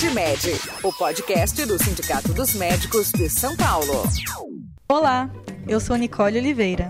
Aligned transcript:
PodMed, 0.00 0.58
o 0.82 0.90
podcast 0.94 1.66
do 1.66 1.78
Sindicato 1.78 2.32
dos 2.32 2.54
Médicos 2.54 3.12
de 3.12 3.28
São 3.28 3.54
Paulo. 3.54 4.02
Olá, 4.88 5.28
eu 5.68 5.78
sou 5.78 5.94
Nicole 5.94 6.38
Oliveira. 6.38 6.88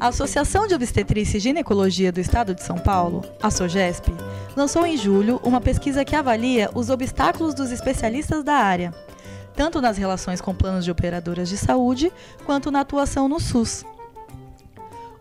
A 0.00 0.08
Associação 0.08 0.66
de 0.66 0.74
Obstetrícia 0.74 1.36
e 1.36 1.40
Ginecologia 1.40 2.10
do 2.10 2.20
Estado 2.20 2.54
de 2.54 2.62
São 2.62 2.78
Paulo, 2.78 3.22
a 3.42 3.50
SOGESP, 3.50 4.10
lançou 4.56 4.86
em 4.86 4.96
julho 4.96 5.38
uma 5.44 5.60
pesquisa 5.60 6.02
que 6.02 6.16
avalia 6.16 6.70
os 6.74 6.88
obstáculos 6.88 7.52
dos 7.52 7.70
especialistas 7.70 8.42
da 8.42 8.54
área, 8.54 8.94
tanto 9.54 9.82
nas 9.82 9.98
relações 9.98 10.40
com 10.40 10.54
planos 10.54 10.86
de 10.86 10.90
operadoras 10.90 11.50
de 11.50 11.58
saúde 11.58 12.10
quanto 12.46 12.70
na 12.70 12.80
atuação 12.80 13.28
no 13.28 13.38
SUS. 13.38 13.84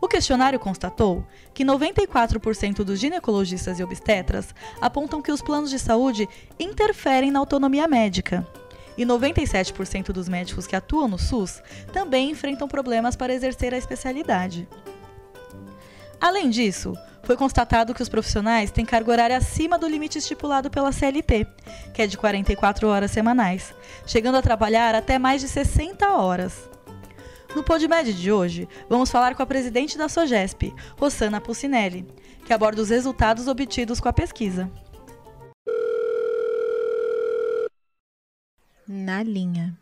O 0.04 0.07
questionário 0.09 0.59
constatou 0.59 1.25
que 1.54 1.63
94% 1.63 2.83
dos 2.83 2.99
ginecologistas 2.99 3.79
e 3.79 3.83
obstetras 3.85 4.53
apontam 4.81 5.21
que 5.21 5.31
os 5.31 5.41
planos 5.41 5.70
de 5.70 5.79
saúde 5.79 6.27
interferem 6.59 7.31
na 7.31 7.39
autonomia 7.39 7.88
médica. 7.88 8.45
E 8.97 9.05
97% 9.05 10.08
dos 10.08 10.27
médicos 10.27 10.67
que 10.67 10.75
atuam 10.75 11.08
no 11.08 11.17
SUS 11.17 11.63
também 11.94 12.30
enfrentam 12.30 12.67
problemas 12.67 13.16
para 13.16 13.34
exercer 13.34 13.73
a 13.73 13.77
especialidade. 13.77 14.67
Além 16.20 16.49
disso, 16.49 16.94
foi 17.23 17.38
constatado 17.38 17.94
que 17.94 18.03
os 18.03 18.09
profissionais 18.09 18.72
têm 18.72 18.83
carga 18.83 19.09
horária 19.09 19.38
acima 19.38 19.80
do 19.80 19.88
limite 19.88 20.17
estipulado 20.17 20.70
pela 20.70 20.91
CLT, 20.91 21.47
que 21.94 22.02
é 22.02 22.08
de 22.08 22.17
44 22.17 22.89
horas 22.89 23.09
semanais, 23.09 23.73
chegando 24.05 24.35
a 24.35 24.41
trabalhar 24.41 24.95
até 24.95 25.17
mais 25.17 25.39
de 25.39 25.47
60 25.47 26.05
horas. 26.17 26.73
No 27.55 27.63
PodMed 27.63 28.13
de 28.13 28.31
hoje, 28.31 28.67
vamos 28.89 29.12
falar 29.12 29.35
com 29.35 29.43
a 29.43 29.45
presidente 29.45 29.95
da 29.95 30.09
SOGESP, 30.09 30.73
Rossana 30.99 31.39
Pucinelli, 31.39 32.03
que 32.48 32.52
aborda 32.52 32.81
os 32.81 32.89
resultados 32.89 33.48
obtidos 33.48 33.99
com 33.99 34.09
a 34.09 34.13
pesquisa. 34.13 34.67
Na 38.88 39.21
linha. 39.21 39.77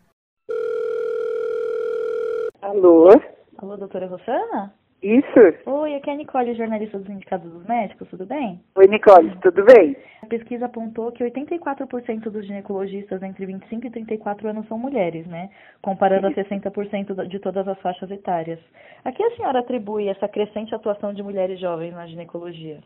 Alô? 2.62 3.10
Alô, 3.58 3.78
doutora 3.78 4.08
Rossana? 4.08 4.74
Isso? 5.02 5.26
Oi, 5.66 5.96
aqui 5.96 6.10
é 6.10 6.14
a 6.14 6.18
Nicole, 6.18 6.54
jornalista 6.54 7.00
do 7.00 7.08
Sindicato 7.08 7.48
dos 7.48 7.66
Médicos, 7.66 8.08
tudo 8.10 8.26
bem? 8.26 8.62
Oi, 8.76 8.88
Nicole, 8.88 9.36
tudo 9.42 9.64
bem? 9.64 9.96
A 10.32 10.40
pesquisa 10.40 10.66
apontou 10.68 11.12
que 11.12 11.26
84% 11.26 12.30
dos 12.30 12.48
ginecologistas 12.48 13.22
entre 13.22 13.46
25 13.46 13.88
e 13.88 13.92
34 13.92 14.48
anos 14.48 14.66
são 14.70 14.78
mulheres, 14.78 15.28
né? 15.28 15.50
Comparando 15.82 16.28
a 16.28 16.32
60% 16.32 17.28
de 17.28 17.38
todas 17.38 17.68
as 17.68 17.78
faixas 17.82 18.10
etárias. 18.10 18.58
A 19.04 19.12
que 19.12 19.22
a 19.22 19.36
senhora 19.36 19.60
atribui 19.60 20.08
essa 20.08 20.30
crescente 20.30 20.74
atuação 20.74 21.14
de 21.14 21.22
mulheres 21.22 21.60
jovens 21.60 21.94
na 21.94 22.08
ginecologia? 22.08 22.80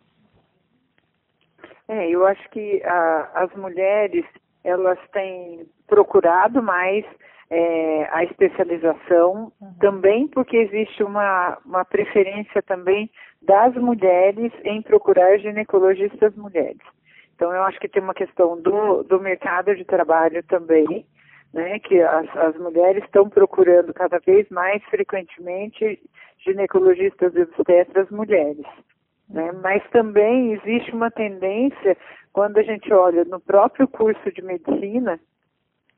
É, 1.87 2.09
eu 2.09 2.25
acho 2.25 2.49
que 2.49 2.81
a, 2.83 3.29
as 3.35 3.53
mulheres, 3.53 4.25
elas 4.63 4.97
têm 5.11 5.67
procurado 5.85 6.63
mais 6.63 7.05
é, 7.51 8.09
a 8.11 8.23
especialização, 8.23 9.51
uhum. 9.61 9.71
também 9.79 10.27
porque 10.29 10.57
existe 10.57 11.03
uma, 11.03 11.59
uma 11.63 11.85
preferência 11.85 12.63
também 12.63 13.07
das 13.39 13.75
mulheres 13.75 14.51
em 14.63 14.81
procurar 14.81 15.37
ginecologistas 15.37 16.35
mulheres. 16.35 16.94
Então, 17.35 17.53
eu 17.53 17.63
acho 17.63 17.79
que 17.79 17.89
tem 17.89 18.01
uma 18.01 18.13
questão 18.13 18.59
do, 18.61 19.03
do 19.03 19.19
mercado 19.19 19.75
de 19.75 19.83
trabalho 19.83 20.41
também, 20.43 21.05
né, 21.53 21.79
que 21.79 22.01
as, 22.01 22.37
as 22.37 22.57
mulheres 22.57 23.03
estão 23.03 23.29
procurando 23.29 23.93
cada 23.93 24.19
vez 24.19 24.47
mais 24.49 24.83
frequentemente 24.85 25.99
ginecologistas 26.39 27.35
e 27.35 27.41
obstetras 27.41 28.09
mulheres. 28.09 28.65
Né? 29.29 29.51
Mas 29.61 29.83
também 29.89 30.53
existe 30.53 30.91
uma 30.91 31.11
tendência, 31.11 31.97
quando 32.31 32.57
a 32.57 32.63
gente 32.63 32.91
olha 32.93 33.23
no 33.25 33.39
próprio 33.39 33.87
curso 33.87 34.31
de 34.31 34.41
medicina, 34.41 35.19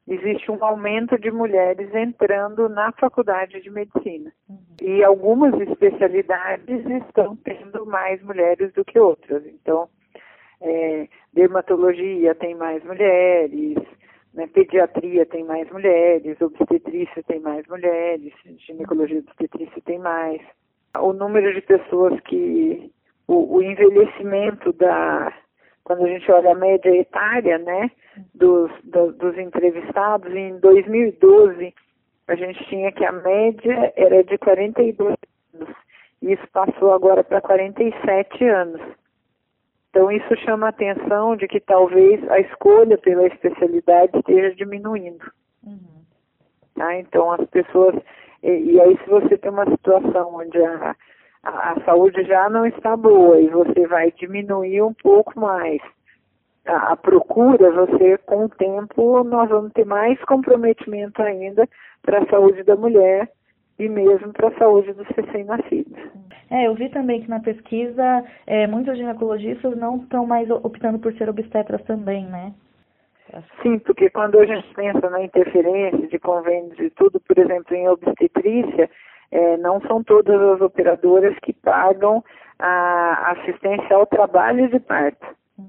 existe 0.08 0.50
um 0.50 0.64
aumento 0.64 1.20
de 1.20 1.30
mulheres 1.30 1.94
entrando 1.94 2.70
na 2.70 2.92
faculdade 2.94 3.60
de 3.62 3.70
medicina. 3.70 4.32
E 4.82 5.04
algumas 5.04 5.54
especialidades 5.60 6.86
estão 7.06 7.36
tendo 7.36 7.86
mais 7.86 8.24
mulheres 8.24 8.72
do 8.74 8.86
que 8.86 8.98
outras. 8.98 9.46
Então, 9.46 9.90
é, 10.62 11.08
dermatologia 11.34 12.34
tem 12.36 12.56
mais 12.56 12.84
mulheres, 12.84 13.78
né, 14.34 14.48
pediatria 14.48 15.26
tem 15.26 15.44
mais 15.44 15.70
mulheres, 15.72 16.40
obstetrícia 16.42 17.24
tem 17.24 17.40
mais 17.40 17.66
mulheres, 17.68 18.34
ginecologia 18.66 19.20
obstetrícia 19.20 19.82
tem 19.86 20.00
mais. 20.00 20.42
O 21.00 21.14
número 21.14 21.54
de 21.54 21.62
pessoas 21.62 22.20
que. 22.22 22.92
o, 23.28 23.58
o 23.58 23.62
envelhecimento 23.64 24.72
da 24.74 25.34
quando 25.84 26.04
a 26.04 26.10
gente 26.10 26.30
olha 26.30 26.52
a 26.52 26.56
média 26.56 26.90
etária, 26.90 27.58
né, 27.60 27.90
dos, 28.36 28.70
do, 28.84 29.14
dos 29.14 29.38
entrevistados, 29.38 30.36
em 30.36 30.60
2012 30.60 31.74
a 32.28 32.36
gente 32.36 32.62
tinha 32.66 32.92
que 32.92 33.06
a 33.06 33.12
média 33.14 33.94
era 33.96 34.22
de 34.22 34.38
42 34.38 35.16
anos, 35.54 35.76
e 36.22 36.34
isso 36.34 36.46
passou 36.52 36.92
agora 36.92 37.24
para 37.24 37.40
47 37.40 38.44
anos. 38.44 38.82
Então 39.98 40.12
isso 40.12 40.36
chama 40.46 40.68
a 40.68 40.70
atenção 40.70 41.36
de 41.36 41.48
que 41.48 41.60
talvez 41.60 42.24
a 42.30 42.40
escolha 42.40 43.00
pela 43.00 43.26
especialidade 43.26 44.16
esteja 44.16 44.54
diminuindo. 44.54 45.26
Uhum. 45.66 46.04
Tá? 46.76 47.00
Então 47.00 47.32
as 47.32 47.44
pessoas, 47.50 47.96
e, 48.44 48.74
e 48.74 48.80
aí 48.80 48.96
se 49.04 49.10
você 49.10 49.36
tem 49.40 49.50
uma 49.50 49.66
situação 49.66 50.36
onde 50.36 50.64
a 50.64 50.96
a, 51.42 51.72
a 51.72 51.82
saúde 51.84 52.24
já 52.26 52.48
não 52.48 52.64
está 52.68 52.96
boa 52.96 53.42
e 53.42 53.48
você 53.48 53.88
vai 53.88 54.12
diminuir 54.12 54.84
um 54.84 54.94
pouco 54.94 55.40
mais 55.40 55.82
a, 56.68 56.92
a 56.92 56.96
procura, 56.96 57.72
você 57.72 58.20
com 58.20 58.46
o 58.46 58.50
tempo 58.50 59.24
nós 59.24 59.50
vamos 59.50 59.74
ter 59.74 59.86
mais 59.86 60.24
comprometimento 60.26 61.24
ainda 61.24 61.68
para 62.04 62.20
a 62.20 62.28
saúde 62.28 62.62
da 62.62 62.76
mulher 62.76 63.32
e 63.80 63.88
mesmo 63.88 64.34
para 64.34 64.50
a 64.50 64.58
saúde 64.58 64.94
dos 64.94 65.08
recém-nascidos. 65.08 65.98
É, 66.50 66.68
eu 66.68 66.76
vi 66.76 66.90
também 66.90 67.22
que 67.22 67.30
na 67.30 67.40
pesquisa 67.40 68.24
é, 68.46 68.66
muitos 68.68 68.98
ginecologistas 68.98 69.78
não 69.78 69.98
estão 69.98 70.26
mais 70.26 70.50
optando 70.50 71.00
por 71.00 71.14
ser 71.14 71.30
obstetras 71.30 71.84
também, 71.84 72.26
né? 72.26 72.54
Sim, 73.62 73.78
porque 73.80 74.10
quando 74.10 74.40
a 74.40 74.46
gente 74.46 74.74
pensa 74.74 75.10
na 75.10 75.22
interferência 75.22 76.08
de 76.08 76.18
convênios 76.18 76.80
e 76.80 76.90
tudo, 76.92 77.20
por 77.20 77.38
exemplo, 77.38 77.76
em 77.76 77.88
obstetrícia, 77.90 78.90
é, 79.32 79.58
não 79.58 79.82
são 79.82 80.02
todas 80.02 80.40
as 80.42 80.62
operadoras 80.62 81.38
que 81.40 81.52
pagam 81.52 82.24
a 82.58 83.34
assistência 83.34 83.96
ao 83.96 84.06
trabalho 84.06 84.70
de 84.70 84.80
parto. 84.80 85.28
Uhum. 85.58 85.68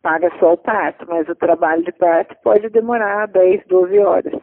Paga 0.00 0.32
só 0.38 0.54
o 0.54 0.58
parto, 0.58 1.04
mas 1.06 1.28
o 1.28 1.34
trabalho 1.34 1.84
de 1.84 1.92
parto 1.92 2.34
pode 2.42 2.68
demorar 2.70 3.28
10, 3.28 3.66
12 3.66 3.98
horas. 3.98 4.34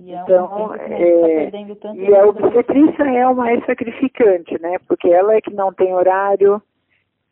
E 0.00 0.14
é 0.14 0.22
então, 0.22 0.74
é, 0.74 1.50
tá 1.50 1.94
e 1.94 2.14
a 2.14 2.26
obstetrícia 2.26 3.02
é 3.02 3.26
o 3.26 3.34
mais 3.34 3.64
sacrificante, 3.66 4.60
né? 4.60 4.78
Porque 4.86 5.08
ela 5.08 5.34
é 5.34 5.40
que 5.40 5.52
não 5.52 5.72
tem 5.72 5.92
horário, 5.92 6.62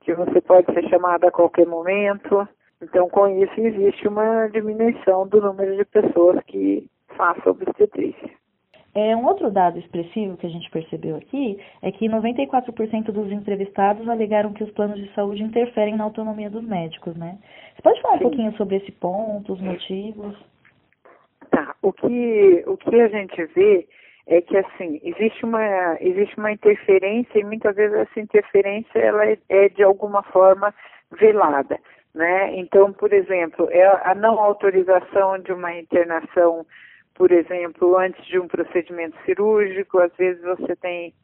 que 0.01 0.13
você 0.13 0.41
pode 0.41 0.73
ser 0.73 0.89
chamada 0.89 1.29
a 1.29 1.33
qualquer 1.33 1.67
momento. 1.67 2.49
Então, 2.83 3.09
com 3.09 3.29
isso, 3.29 3.61
existe 3.61 4.09
uma 4.09 4.49
diminuição 4.49 5.29
do 5.29 5.41
número 5.41 5.77
de 5.77 5.85
pessoas 5.85 6.43
que 6.47 6.89
façam 7.17 7.53
obstetrícia. 7.53 8.31
É, 8.95 9.15
um 9.15 9.27
outro 9.27 9.51
dado 9.51 9.79
expressivo 9.79 10.39
que 10.39 10.47
a 10.47 10.51
gente 10.51 10.71
percebeu 10.71 11.17
aqui 11.17 11.59
é 11.83 11.93
que 11.93 12.09
94% 12.09 13.13
dos 13.13 13.31
entrevistados 13.31 14.09
alegaram 14.09 14.55
que 14.55 14.65
os 14.65 14.71
planos 14.71 14.99
de 14.99 15.13
saúde 15.15 15.43
interferem 15.43 15.97
na 15.97 16.05
autonomia 16.05 16.49
dos 16.49 16.65
médicos, 16.65 17.15
né? 17.15 17.39
Você 17.75 17.83
pode 17.83 18.01
falar 18.01 18.19
Sim. 18.19 18.25
um 18.25 18.29
pouquinho 18.31 18.57
sobre 18.57 18.77
esse 18.77 18.91
ponto, 18.93 19.53
os 19.53 19.61
motivos? 19.61 20.35
Tá. 21.51 21.75
O 21.83 21.93
que, 21.93 22.65
o 22.67 22.77
que 22.77 23.01
a 23.01 23.09
gente 23.09 23.45
vê 23.47 23.89
é 24.27 24.41
que 24.41 24.57
assim 24.57 25.01
existe 25.05 25.45
uma 25.45 25.97
existe 26.01 26.37
uma 26.39 26.51
interferência 26.53 27.39
e 27.39 27.45
muitas 27.45 27.77
vezes 27.77 27.97
essa 27.97 28.21
interferência 28.21 28.99
ela 28.99 29.25
é, 29.25 29.39
é 29.49 29.69
de 29.69 29.83
alguma 29.83 30.23
forma 30.25 30.75
velada, 31.13 31.79
né? 32.15 32.57
Então, 32.57 32.93
por 32.93 33.13
exemplo, 33.13 33.69
é 33.71 33.87
a 33.87 34.15
não 34.15 34.41
autorização 34.41 35.39
de 35.39 35.53
uma 35.53 35.73
internação 35.75 36.67
por 37.17 37.33
exemplo, 37.33 37.97
antes 37.97 38.23
de 38.27 38.39
um 38.39 38.47
procedimento 38.47 39.17
cirúrgico, 39.25 39.99
às 39.99 40.15
vezes 40.17 40.43
você 40.43 40.77
tem 40.77 41.15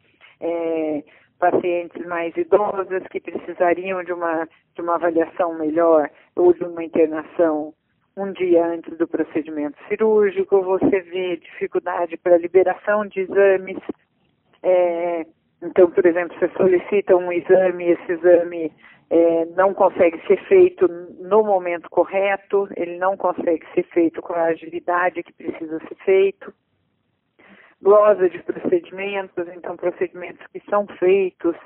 é, 0.41 1.05
pacientes 1.39 2.05
mais 2.07 2.35
idosas 2.37 3.03
que 3.11 3.21
precisariam 3.21 4.03
de 4.03 4.13
uma, 4.13 4.49
de 4.75 4.81
uma 4.81 4.95
avaliação 4.95 5.55
melhor 5.55 6.11
ou 6.35 6.55
de 6.55 6.65
uma 6.65 6.83
internação 6.83 7.75
um 8.17 8.33
dia 8.33 8.67
antes 8.67 8.97
do 8.99 9.09
procedimento 9.09 9.77
cirúrgico, 9.89 10.63
você 10.63 11.01
vê 11.01 11.37
dificuldade 11.37 12.17
para 12.17 12.37
liberação 12.37 13.07
de 13.07 13.21
exames. 13.21 13.79
É, 14.63 15.27
então, 15.63 15.91
por 15.91 16.05
exemplo, 16.05 16.37
você 16.39 16.49
solicita 16.57 17.17
um 17.17 17.33
exame, 17.33 17.91
esse 17.91 18.13
exame 18.13 18.73
é, 19.11 19.45
não 19.57 19.75
consegue 19.75 20.21
ser 20.27 20.43
feito 20.47 20.89
no 20.89 21.45
momento 21.45 21.89
correto, 21.91 22.69
ele 22.77 22.97
não 22.99 23.17
consegue 23.17 23.65
ser 23.75 23.85
feito 23.85 24.21
com 24.23 24.33
a 24.33 24.45
agilidade 24.45 25.23
que 25.23 25.33
precisa 25.33 25.79
ser 25.81 25.95
feito. 26.05 26.53
Glosa 27.81 28.29
de 28.29 28.39
procedimentos, 28.43 29.47
então 29.55 29.77
procedimentos 29.77 30.47
que 30.49 30.61
são 30.71 30.87
feitos, 30.99 31.57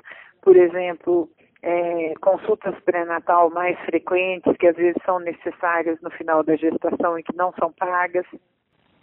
por 0.41 0.55
exemplo, 0.55 1.29
é, 1.67 2.13
consultas 2.21 2.73
pré-natal 2.85 3.49
mais 3.49 3.77
frequentes, 3.81 4.55
que 4.55 4.67
às 4.67 4.75
vezes 4.77 5.01
são 5.05 5.19
necessárias 5.19 5.99
no 6.01 6.09
final 6.11 6.41
da 6.41 6.55
gestação 6.55 7.19
e 7.19 7.23
que 7.23 7.35
não 7.35 7.51
são 7.59 7.73
pagas. 7.73 8.25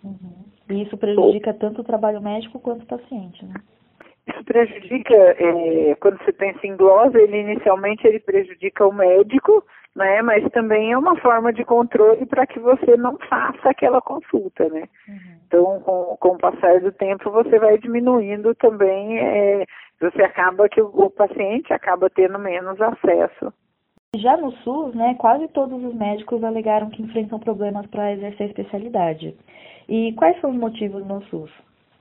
Uhum. 0.02 0.44
E 0.70 0.82
isso 0.82 0.96
prejudica 0.96 1.52
tanto 1.52 1.82
o 1.82 1.84
trabalho 1.84 2.22
médico 2.22 2.58
quanto 2.58 2.84
o 2.84 2.86
paciente, 2.86 3.44
né? 3.44 3.54
Isso 4.26 4.42
prejudica, 4.44 5.14
é, 5.14 5.94
quando 5.96 6.16
você 6.24 6.32
pensa 6.32 6.66
em 6.66 6.74
glosa, 6.74 7.20
ele 7.20 7.36
inicialmente 7.40 8.06
ele 8.06 8.18
prejudica 8.18 8.86
o 8.86 8.92
médico, 8.92 9.62
né? 9.94 10.22
Mas 10.22 10.50
também 10.50 10.92
é 10.92 10.96
uma 10.96 11.16
forma 11.20 11.52
de 11.52 11.62
controle 11.66 12.24
para 12.24 12.46
que 12.46 12.58
você 12.58 12.96
não 12.96 13.18
faça 13.28 13.68
aquela 13.68 14.00
consulta, 14.00 14.66
né? 14.70 14.88
Uhum. 15.06 15.34
Então, 15.46 15.80
com, 15.80 16.16
com 16.18 16.28
o 16.30 16.38
passar 16.38 16.80
do 16.80 16.90
tempo, 16.92 17.30
você 17.30 17.58
vai 17.58 17.76
diminuindo 17.76 18.54
também, 18.54 19.18
é, 19.18 19.66
você 20.00 20.22
acaba 20.22 20.68
que 20.68 20.80
o, 20.80 20.86
o 20.86 21.10
paciente 21.10 21.72
acaba 21.72 22.10
tendo 22.10 22.38
menos 22.38 22.80
acesso 22.80 23.52
já 24.16 24.36
no 24.36 24.52
SUS, 24.58 24.94
né, 24.94 25.14
quase 25.18 25.48
todos 25.48 25.82
os 25.82 25.94
médicos 25.94 26.42
alegaram 26.44 26.90
que 26.90 27.02
enfrentam 27.02 27.38
problemas 27.38 27.86
para 27.86 28.12
exercer 28.12 28.46
a 28.46 28.50
especialidade. 28.50 29.36
E 29.88 30.12
quais 30.14 30.40
são 30.40 30.50
os 30.50 30.56
motivos 30.56 31.04
no 31.06 31.22
SUS? 31.24 31.50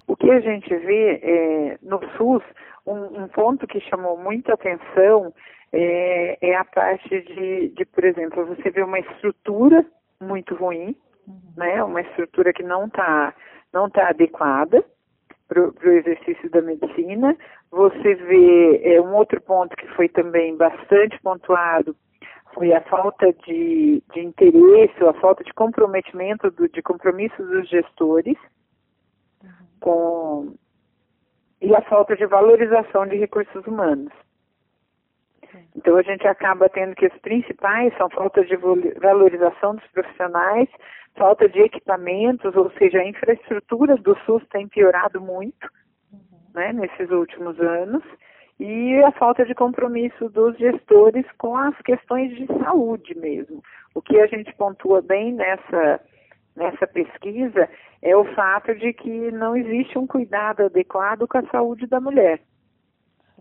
O 0.08 0.16
que 0.16 0.30
a 0.30 0.40
gente 0.40 0.74
vê 0.76 1.20
é, 1.24 1.78
no 1.82 2.00
SUS, 2.18 2.44
um, 2.86 3.24
um, 3.24 3.28
ponto 3.30 3.66
que 3.66 3.80
chamou 3.82 4.18
muita 4.18 4.54
atenção 4.54 5.34
é, 5.72 6.38
é 6.42 6.56
a 6.56 6.66
parte 6.66 7.22
de, 7.22 7.70
de, 7.70 7.86
por 7.86 8.04
exemplo, 8.04 8.46
você 8.46 8.70
vê 8.70 8.84
uma 8.84 9.00
estrutura 9.00 9.86
muito 10.22 10.56
ruim, 10.56 10.96
uhum. 11.28 11.40
né, 11.58 11.84
uma 11.84 12.02
estrutura 12.02 12.54
que 12.54 12.64
não 12.64 12.86
está 12.86 13.34
não 13.74 13.90
tá 13.90 14.10
adequada 14.10 14.86
para 15.48 15.62
o 15.62 15.92
exercício 15.92 16.50
da 16.52 16.62
medicina. 16.62 17.36
Você 17.74 18.14
vê 18.14 18.82
é, 18.84 19.02
um 19.02 19.16
outro 19.16 19.42
ponto 19.42 19.76
que 19.76 19.88
foi 19.96 20.08
também 20.08 20.56
bastante 20.56 21.20
pontuado 21.24 21.96
foi 22.54 22.72
a 22.72 22.82
falta 22.82 23.34
de, 23.34 24.04
de 24.14 24.20
interesse 24.20 25.04
ou 25.04 25.10
a 25.10 25.14
falta 25.16 25.44
de 25.44 25.52
comprometimento, 25.56 26.52
do, 26.52 26.70
de 26.70 26.84
compromisso 26.84 27.36
dos 27.44 27.68
gestores 27.68 28.38
uhum. 29.44 29.50
com 29.80 30.56
e 31.60 31.76
a 31.76 31.82
falta 31.82 32.16
de 32.16 32.28
valorização 32.28 33.08
de 33.08 33.16
recursos 33.16 33.66
humanos. 33.66 34.14
Então 35.76 35.98
a 35.98 36.04
gente 36.04 36.28
acaba 36.28 36.70
tendo 36.70 36.94
que 36.94 37.08
os 37.08 37.18
principais 37.22 37.92
são 37.98 38.08
falta 38.12 38.46
de 38.46 38.56
valorização 39.02 39.76
dos 39.76 39.88
profissionais, 39.88 40.70
falta 41.16 41.50
de 41.50 41.60
equipamentos, 41.60 42.56
ou 42.56 42.70
seja, 42.78 43.00
a 43.00 43.08
infraestrutura 43.08 43.98
do 43.98 44.16
SUS 44.26 44.46
tem 44.50 44.68
piorado 44.68 45.20
muito. 45.20 45.68
Né, 46.54 46.74
nesses 46.74 47.10
últimos 47.10 47.60
anos, 47.60 48.04
e 48.60 49.02
a 49.04 49.12
falta 49.12 49.46
de 49.46 49.56
compromisso 49.56 50.30
dos 50.30 50.58
gestores 50.58 51.26
com 51.38 51.58
as 51.58 51.76
questões 51.82 52.36
de 52.36 52.46
saúde 52.64 53.18
mesmo. 53.18 53.62
O 53.96 54.02
que 54.02 54.20
a 54.20 54.28
gente 54.28 54.54
pontua 54.56 55.02
bem 55.02 55.34
nessa, 55.34 56.00
nessa 56.56 56.88
pesquisa 56.88 57.68
é 58.02 58.16
o 58.16 58.26
fato 58.36 58.76
de 58.76 58.94
que 58.94 59.32
não 59.32 59.56
existe 59.56 59.98
um 59.98 60.06
cuidado 60.06 60.64
adequado 60.64 61.28
com 61.28 61.38
a 61.38 61.50
saúde 61.50 61.88
da 61.88 62.00
mulher. 62.00 62.42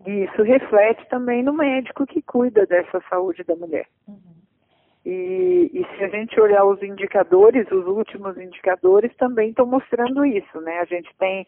E 0.06 0.24
isso 0.24 0.42
reflete 0.42 1.06
também 1.08 1.42
no 1.42 1.52
médico 1.52 2.06
que 2.06 2.22
cuida 2.22 2.66
dessa 2.66 3.00
saúde 3.08 3.44
da 3.44 3.54
mulher. 3.54 3.86
Uhum. 4.08 4.32
E, 5.04 5.70
e, 5.72 5.96
se 5.96 6.04
a 6.04 6.08
gente 6.08 6.40
olhar 6.40 6.64
os 6.64 6.80
indicadores, 6.82 7.70
os 7.70 7.86
últimos 7.86 8.36
indicadores 8.38 9.14
também 9.16 9.50
estão 9.50 9.66
mostrando 9.66 10.24
isso, 10.24 10.60
né? 10.60 10.78
A 10.78 10.84
gente 10.84 11.10
tem, 11.18 11.46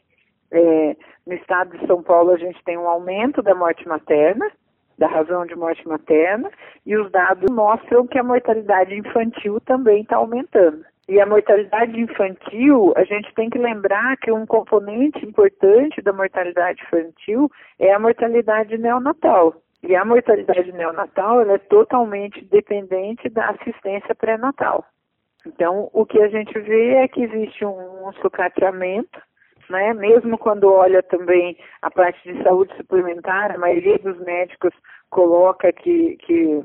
é, 0.55 0.97
no 1.27 1.35
estado 1.35 1.77
de 1.77 1.87
São 1.87 2.03
Paulo, 2.03 2.33
a 2.33 2.37
gente 2.37 2.63
tem 2.65 2.79
um 2.79 2.89
aumento 2.89 3.43
da 3.43 3.55
morte 3.55 3.87
materna, 3.87 4.51
da 4.99 5.07
razão 5.07 5.45
de 5.45 5.57
morte 5.57 5.87
materna, 5.87 6.51
e 6.87 6.97
os 6.97 7.11
dados 7.11 7.51
mostram 7.51 8.07
que 8.07 8.19
a 8.19 8.23
mortalidade 8.23 8.95
infantil 8.95 9.61
também 9.61 10.03
está 10.03 10.17
aumentando. 10.17 10.85
E 11.07 11.21
a 11.21 11.27
mortalidade 11.27 12.01
infantil, 12.01 12.95
a 12.97 13.05
gente 13.05 13.33
tem 13.35 13.51
que 13.51 13.59
lembrar 13.59 14.17
que 14.17 14.33
um 14.33 14.47
componente 14.47 15.25
importante 15.25 16.01
da 16.01 16.13
mortalidade 16.13 16.83
infantil 16.83 17.51
é 17.79 17.93
a 17.93 17.99
mortalidade 17.99 18.79
neonatal. 18.79 19.55
E 19.83 19.95
a 19.95 20.03
mortalidade 20.03 20.73
neonatal 20.73 21.43
é 21.43 21.59
totalmente 21.59 22.43
dependente 22.47 23.29
da 23.29 23.51
assistência 23.51 24.15
pré-natal. 24.15 24.83
Então, 25.47 25.91
o 25.93 26.07
que 26.07 26.23
a 26.23 26.29
gente 26.29 26.59
vê 26.59 26.95
é 26.95 27.09
que 27.09 27.23
existe 27.23 27.67
um, 27.67 28.09
um 28.09 28.13
sucateamento, 28.15 29.21
né? 29.71 29.95
mesmo 29.95 30.39
quando 30.39 30.73
olha 30.73 31.03
também 31.03 31.57
a 31.83 31.91
parte 31.91 32.21
de 32.33 32.43
saúde 32.43 32.75
suplementar, 32.77 33.53
a 33.53 33.59
maioria 33.59 33.99
dos 33.99 34.19
médicos 34.21 34.73
coloca 35.11 35.73
que, 35.73 36.17
que, 36.17 36.63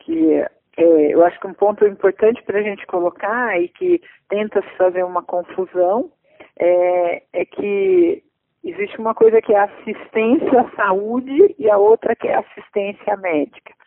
que 0.00 0.44
é, 0.76 1.14
eu 1.14 1.24
acho 1.24 1.38
que 1.40 1.46
um 1.46 1.54
ponto 1.54 1.86
importante 1.86 2.42
para 2.42 2.58
a 2.58 2.62
gente 2.62 2.86
colocar 2.86 3.60
e 3.60 3.68
que 3.68 4.00
tenta 4.28 4.62
se 4.62 4.76
fazer 4.76 5.04
uma 5.04 5.22
confusão 5.22 6.10
é, 6.58 7.22
é 7.32 7.44
que 7.44 8.22
existe 8.62 8.98
uma 8.98 9.14
coisa 9.14 9.40
que 9.40 9.52
é 9.52 9.60
assistência 9.60 10.60
à 10.60 10.70
saúde 10.76 11.54
e 11.58 11.70
a 11.70 11.76
outra 11.76 12.14
que 12.14 12.28
é 12.28 12.36
assistência 12.36 13.16
médica. 13.16 13.77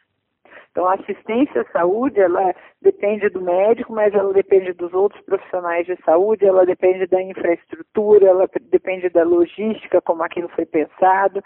Então, 0.72 0.88
a 0.88 0.94
assistência 0.94 1.62
à 1.62 1.66
saúde, 1.72 2.20
ela 2.20 2.56
depende 2.82 3.28
do 3.30 3.42
médico, 3.42 3.94
mas 3.94 4.14
ela 4.14 4.34
depende 4.34 4.72
dos 4.72 4.94
outros 4.94 5.22
profissionais 5.26 5.86
de 5.86 5.98
saúde, 6.06 6.46
ela 6.46 6.66
depende 6.66 7.06
da 7.08 7.22
infraestrutura, 7.22 8.26
ela 8.26 8.50
depende 8.70 9.10
da 9.10 9.24
logística, 9.24 10.02
como 10.02 10.24
aquilo 10.24 10.48
foi 10.50 10.66
pensado, 10.66 11.44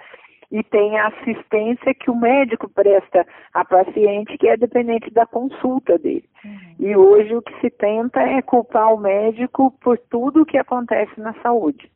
e 0.51 0.61
tem 0.63 0.99
a 0.99 1.07
assistência 1.07 1.95
que 1.95 2.11
o 2.11 2.15
médico 2.15 2.69
presta 2.69 3.25
à 3.51 3.65
paciente, 3.65 4.37
que 4.37 4.47
é 4.47 4.55
dependente 4.55 5.09
da 5.11 5.25
consulta 5.25 5.97
dele. 5.97 6.29
Uhum. 6.45 6.75
E 6.79 6.95
hoje 6.95 7.35
o 7.35 7.41
que 7.41 7.59
se 7.61 7.71
tenta 7.71 8.21
é 8.21 8.43
culpar 8.43 8.93
o 8.93 8.99
médico 8.99 9.71
por 9.81 9.97
tudo 9.97 10.43
o 10.43 10.45
que 10.45 10.57
acontece 10.57 11.19
na 11.19 11.33
saúde. 11.41 11.91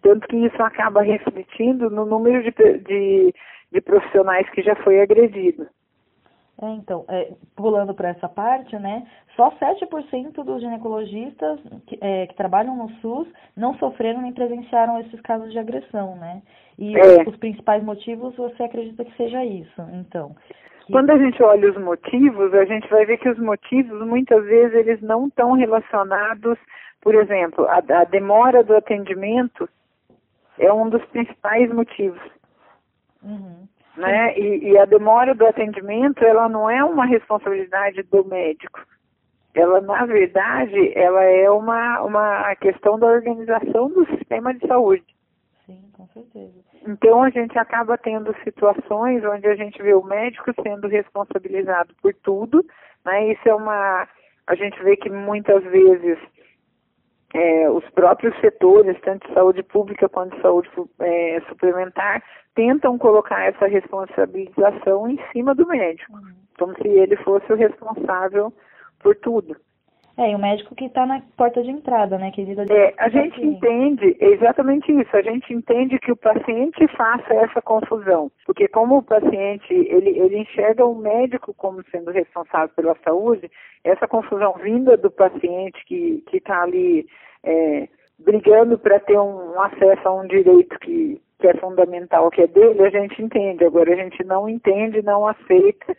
Tanto 0.00 0.26
que 0.28 0.36
isso 0.36 0.62
acaba 0.62 1.02
refletindo 1.02 1.90
no 1.90 2.06
número 2.06 2.42
de, 2.42 2.50
de, 2.78 3.34
de 3.70 3.80
profissionais 3.82 4.48
que 4.50 4.62
já 4.62 4.74
foi 4.76 5.00
agredido. 5.00 5.66
É, 6.60 6.70
então, 6.72 7.04
é, 7.08 7.32
pulando 7.54 7.94
para 7.94 8.08
essa 8.08 8.28
parte, 8.28 8.76
né, 8.76 9.06
só 9.36 9.50
7% 9.52 10.42
dos 10.42 10.60
ginecologistas 10.60 11.60
que, 11.86 11.98
é, 12.00 12.26
que, 12.26 12.34
trabalham 12.34 12.76
no 12.76 12.90
SUS 13.00 13.28
não 13.56 13.74
sofreram 13.78 14.22
nem 14.22 14.32
presenciaram 14.32 14.98
esses 15.00 15.20
casos 15.20 15.52
de 15.52 15.58
agressão, 15.58 16.16
né? 16.16 16.42
E 16.76 16.96
é. 16.96 17.22
os, 17.22 17.28
os 17.28 17.36
principais 17.36 17.82
motivos 17.82 18.34
você 18.36 18.64
acredita 18.64 19.04
que 19.04 19.16
seja 19.16 19.44
isso, 19.44 19.82
então? 19.92 20.34
Que... 20.86 20.92
Quando 20.92 21.10
a 21.10 21.18
gente 21.18 21.40
olha 21.42 21.70
os 21.70 21.76
motivos, 21.76 22.52
a 22.54 22.64
gente 22.64 22.88
vai 22.88 23.04
ver 23.06 23.18
que 23.18 23.28
os 23.28 23.38
motivos, 23.38 24.04
muitas 24.06 24.44
vezes, 24.44 24.74
eles 24.74 25.00
não 25.00 25.28
estão 25.28 25.52
relacionados 25.52 26.58
por 27.00 27.14
exemplo, 27.14 27.66
a, 27.66 27.78
a 27.78 28.04
demora 28.04 28.62
do 28.62 28.76
atendimento 28.76 29.68
é 30.58 30.72
um 30.72 30.88
dos 30.88 31.04
principais 31.06 31.72
motivos. 31.72 32.20
Uhum. 33.22 33.68
Né? 33.98 34.38
E, 34.38 34.70
e, 34.70 34.78
a 34.78 34.84
demora 34.84 35.34
do 35.34 35.44
atendimento, 35.44 36.24
ela 36.24 36.48
não 36.48 36.70
é 36.70 36.84
uma 36.84 37.04
responsabilidade 37.04 38.00
do 38.04 38.24
médico. 38.24 38.80
Ela, 39.52 39.80
na 39.80 40.06
verdade, 40.06 40.92
ela 40.96 41.24
é 41.24 41.50
uma, 41.50 42.00
uma 42.02 42.54
questão 42.56 42.96
da 42.96 43.08
organização 43.08 43.88
do 43.88 44.06
sistema 44.06 44.54
de 44.54 44.64
saúde. 44.68 45.04
Sim, 45.66 45.82
com 45.92 46.06
certeza. 46.08 46.52
Então, 46.86 47.24
a 47.24 47.30
gente 47.30 47.58
acaba 47.58 47.98
tendo 47.98 48.32
situações 48.44 49.24
onde 49.24 49.48
a 49.48 49.56
gente 49.56 49.82
vê 49.82 49.94
o 49.94 50.04
médico 50.04 50.52
sendo 50.62 50.86
responsabilizado 50.86 51.92
por 52.00 52.14
tudo, 52.14 52.64
né? 53.04 53.32
Isso 53.32 53.48
é 53.48 53.54
uma... 53.54 54.06
A 54.46 54.54
gente 54.54 54.80
vê 54.84 54.96
que 54.96 55.10
muitas 55.10 55.64
vezes 55.64 56.18
é, 57.34 57.70
os 57.70 57.84
próprios 57.90 58.38
setores, 58.40 58.98
tanto 59.02 59.28
de 59.28 59.34
saúde 59.34 59.62
pública 59.62 60.08
quanto 60.08 60.34
de 60.36 60.42
saúde 60.42 60.70
é, 61.00 61.40
suplementar, 61.48 62.22
tentam 62.54 62.98
colocar 62.98 63.42
essa 63.42 63.66
responsabilização 63.66 65.08
em 65.08 65.18
cima 65.32 65.54
do 65.54 65.66
médico, 65.66 66.18
como 66.58 66.74
se 66.74 66.88
ele 66.88 67.16
fosse 67.16 67.52
o 67.52 67.56
responsável 67.56 68.52
por 68.98 69.14
tudo. 69.16 69.56
É, 70.18 70.32
e 70.32 70.34
o 70.34 70.38
médico 70.38 70.74
que 70.74 70.86
está 70.86 71.06
na 71.06 71.22
porta 71.36 71.62
de 71.62 71.70
entrada, 71.70 72.18
né, 72.18 72.32
que 72.32 72.44
lida 72.44 72.64
É, 72.68 72.92
a 72.98 73.08
gente 73.08 73.40
entende 73.40 74.16
exatamente 74.18 74.90
isso, 74.90 75.16
a 75.16 75.22
gente 75.22 75.54
entende 75.54 75.96
que 76.00 76.10
o 76.10 76.16
paciente 76.16 76.88
faça 76.96 77.32
essa 77.34 77.62
confusão, 77.62 78.28
porque 78.44 78.66
como 78.66 78.98
o 78.98 79.02
paciente, 79.02 79.72
ele, 79.72 80.18
ele 80.18 80.38
enxerga 80.40 80.84
o 80.84 80.96
médico 80.96 81.54
como 81.54 81.84
sendo 81.92 82.10
responsável 82.10 82.68
pela 82.74 82.96
saúde, 83.04 83.48
essa 83.84 84.08
confusão 84.08 84.54
vinda 84.54 84.96
do 84.96 85.08
paciente 85.08 85.84
que 85.86 86.24
está 86.32 86.62
ali 86.62 87.06
é, 87.44 87.88
brigando 88.18 88.76
para 88.76 88.98
ter 88.98 89.20
um 89.20 89.60
acesso 89.60 90.08
a 90.08 90.14
um 90.20 90.26
direito 90.26 90.76
que, 90.80 91.22
que 91.38 91.46
é 91.46 91.54
fundamental, 91.54 92.28
que 92.30 92.42
é 92.42 92.48
dele, 92.48 92.82
a 92.82 92.90
gente 92.90 93.22
entende, 93.22 93.64
agora 93.64 93.92
a 93.92 93.96
gente 93.96 94.24
não 94.24 94.48
entende, 94.48 95.00
não 95.00 95.28
aceita 95.28 95.96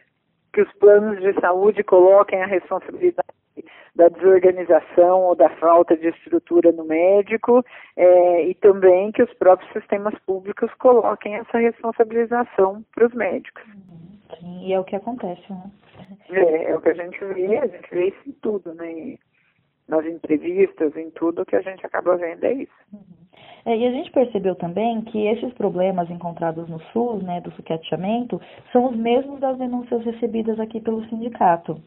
que 0.52 0.60
os 0.60 0.74
planos 0.74 1.22
de 1.22 1.32
saúde 1.40 1.86
coloquem 1.86 2.44
a 2.44 2.48
responsabilidade 2.48 3.39
da 4.00 4.08
desorganização 4.08 5.24
ou 5.26 5.36
da 5.36 5.50
falta 5.58 5.98
de 5.98 6.08
estrutura 6.08 6.72
no 6.72 6.86
médico 6.86 7.66
é, 7.98 8.46
e 8.46 8.56
também 8.56 9.12
que 9.12 9.22
os 9.22 9.34
próprios 9.34 9.70
sistemas 9.74 10.18
públicos 10.26 10.74
coloquem 10.76 11.36
essa 11.36 11.58
responsabilização 11.58 12.82
para 12.96 13.08
os 13.08 13.14
médicos. 13.14 13.62
Sim, 14.40 14.68
e 14.68 14.74
é 14.74 14.80
o 14.80 14.86
que 14.86 14.96
acontece, 14.96 15.44
né? 15.50 15.70
É, 16.30 16.72
é 16.72 16.76
o 16.78 16.80
que 16.80 16.90
a 16.90 16.94
gente 16.94 17.20
vê, 17.26 17.58
a 17.58 17.68
gente 17.68 17.90
vê 17.92 18.08
isso 18.08 18.30
em 18.30 18.32
tudo, 18.42 18.74
né? 18.74 19.18
Nas 19.86 20.06
entrevistas, 20.06 20.96
em 20.96 21.10
tudo 21.12 21.46
que 21.46 21.58
a 21.58 21.62
gente 21.62 21.86
acaba 21.86 22.16
vendo 22.16 22.46
é 22.46 22.54
isso. 22.54 22.72
Uhum. 22.94 23.02
É, 23.66 23.76
e 23.76 23.86
a 23.86 23.92
gente 23.92 24.12
percebeu 24.12 24.56
também 24.56 25.02
que 25.02 25.28
esses 25.28 25.54
problemas 25.56 26.10
encontrados 26.10 26.70
no 26.70 26.80
SUS, 26.94 27.22
né, 27.24 27.42
do 27.42 27.52
sucateamento, 27.52 28.40
são 28.72 28.86
os 28.90 28.96
mesmos 28.96 29.42
das 29.42 29.58
denúncias 29.58 30.06
recebidas 30.06 30.58
aqui 30.58 30.80
pelo 30.80 31.04
sindicato. 31.10 31.82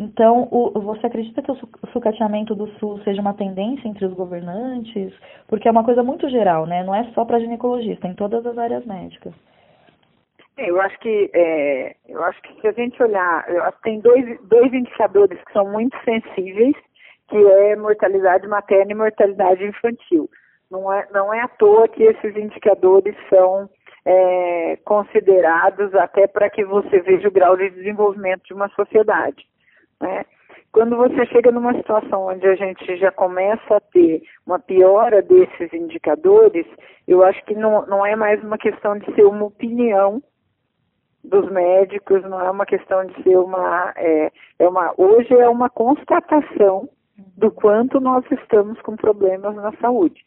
Então, 0.00 0.46
o, 0.52 0.70
você 0.80 1.08
acredita 1.08 1.42
que 1.42 1.50
o 1.50 1.56
sucateamento 1.92 2.54
do 2.54 2.68
SUS 2.78 3.02
seja 3.02 3.20
uma 3.20 3.34
tendência 3.34 3.88
entre 3.88 4.06
os 4.06 4.14
governantes? 4.14 5.12
Porque 5.48 5.66
é 5.66 5.72
uma 5.72 5.82
coisa 5.82 6.04
muito 6.04 6.28
geral, 6.28 6.66
né? 6.66 6.84
Não 6.84 6.94
é 6.94 7.02
só 7.14 7.24
para 7.24 7.40
ginecologista, 7.40 8.06
em 8.06 8.14
todas 8.14 8.46
as 8.46 8.56
áreas 8.56 8.86
médicas. 8.86 9.34
É, 10.56 10.70
eu 10.70 10.80
acho 10.80 10.96
que 11.00 11.28
é, 11.34 11.96
eu 12.08 12.22
acho 12.22 12.40
que 12.42 12.60
se 12.60 12.68
a 12.68 12.72
gente 12.72 13.02
olhar, 13.02 13.44
tem 13.82 13.98
dois, 13.98 14.40
dois 14.42 14.72
indicadores 14.72 15.42
que 15.42 15.52
são 15.52 15.68
muito 15.72 15.96
sensíveis, 16.04 16.76
que 17.28 17.36
é 17.36 17.74
mortalidade 17.74 18.46
materna 18.46 18.92
e 18.92 18.94
mortalidade 18.94 19.64
infantil. 19.64 20.30
Não 20.70 20.92
é, 20.92 21.08
não 21.12 21.34
é 21.34 21.40
à 21.40 21.48
toa 21.48 21.88
que 21.88 22.04
esses 22.04 22.36
indicadores 22.36 23.16
são 23.28 23.68
é, 24.04 24.78
considerados 24.84 25.92
até 25.96 26.28
para 26.28 26.48
que 26.48 26.64
você 26.64 27.00
veja 27.00 27.26
o 27.26 27.32
grau 27.32 27.56
de 27.56 27.68
desenvolvimento 27.70 28.44
de 28.44 28.54
uma 28.54 28.68
sociedade. 28.68 29.44
Né? 30.00 30.24
Quando 30.72 30.96
você 30.96 31.26
chega 31.26 31.50
numa 31.50 31.74
situação 31.74 32.26
onde 32.26 32.46
a 32.46 32.54
gente 32.54 32.96
já 32.98 33.10
começa 33.10 33.76
a 33.76 33.80
ter 33.80 34.22
uma 34.46 34.58
piora 34.58 35.22
desses 35.22 35.72
indicadores, 35.72 36.66
eu 37.06 37.24
acho 37.24 37.42
que 37.44 37.54
não, 37.54 37.86
não 37.86 38.04
é 38.04 38.14
mais 38.14 38.42
uma 38.44 38.58
questão 38.58 38.98
de 38.98 39.06
ser 39.14 39.24
uma 39.24 39.46
opinião 39.46 40.22
dos 41.24 41.50
médicos, 41.50 42.22
não 42.22 42.40
é 42.40 42.50
uma 42.50 42.66
questão 42.66 43.04
de 43.04 43.22
ser 43.22 43.36
uma, 43.36 43.92
é, 43.96 44.30
é 44.58 44.68
uma 44.68 44.94
hoje 44.96 45.34
é 45.34 45.48
uma 45.48 45.68
constatação 45.68 46.88
do 47.36 47.50
quanto 47.50 47.98
nós 47.98 48.24
estamos 48.30 48.80
com 48.82 48.94
problemas 48.94 49.54
na 49.56 49.72
saúde. 49.78 50.24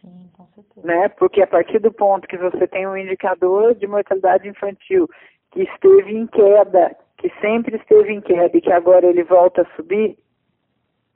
Sim, 0.00 0.30
com 0.36 0.46
certeza. 0.54 0.86
Né? 0.86 1.08
Porque 1.08 1.42
a 1.42 1.46
partir 1.46 1.80
do 1.80 1.92
ponto 1.92 2.28
que 2.28 2.36
você 2.36 2.66
tem 2.68 2.86
um 2.86 2.96
indicador 2.96 3.74
de 3.74 3.86
mortalidade 3.86 4.48
infantil 4.48 5.08
que 5.50 5.62
esteve 5.62 6.16
em 6.16 6.26
queda 6.26 6.94
que 7.18 7.30
sempre 7.40 7.76
esteve 7.76 8.12
em 8.12 8.20
queda 8.20 8.56
e 8.56 8.60
que 8.60 8.72
agora 8.72 9.06
ele 9.06 9.24
volta 9.24 9.62
a 9.62 9.76
subir, 9.76 10.16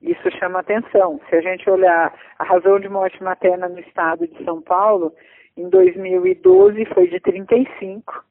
isso 0.02 0.30
chama 0.38 0.58
atenção. 0.58 1.20
Se 1.28 1.36
a 1.36 1.40
gente 1.40 1.70
olhar 1.70 2.12
a 2.38 2.44
razão 2.44 2.80
de 2.80 2.88
morte 2.88 3.22
materna 3.22 3.68
no 3.68 3.78
estado 3.78 4.26
de 4.26 4.44
São 4.44 4.60
Paulo, 4.60 5.14
em 5.56 5.68
2012 5.68 6.84
foi 6.86 7.06
de 7.08 7.20
35 7.20 8.24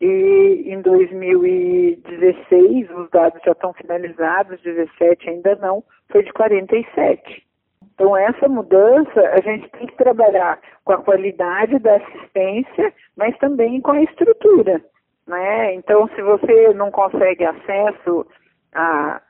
e 0.00 0.64
em 0.66 0.80
2016, 0.80 2.90
os 2.90 3.10
dados 3.10 3.40
já 3.44 3.52
estão 3.52 3.72
finalizados, 3.72 4.60
17 4.60 5.28
ainda 5.28 5.56
não, 5.56 5.82
foi 6.10 6.22
de 6.22 6.32
47. 6.32 7.44
Então 7.94 8.16
essa 8.16 8.46
mudança 8.46 9.20
a 9.20 9.40
gente 9.40 9.68
tem 9.70 9.86
que 9.86 9.96
trabalhar 9.96 10.60
com 10.84 10.92
a 10.92 10.98
qualidade 10.98 11.78
da 11.80 11.96
assistência, 11.96 12.92
mas 13.16 13.36
também 13.38 13.80
com 13.80 13.92
a 13.92 14.02
estrutura. 14.02 14.84
Né? 15.28 15.74
Então, 15.74 16.08
se 16.14 16.22
você 16.22 16.72
não 16.72 16.90
consegue 16.90 17.44
acesso 17.44 18.26
a, 18.74 19.20